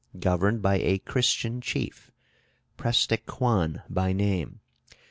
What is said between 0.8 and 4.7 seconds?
Christian chief, Preste Cuan by name.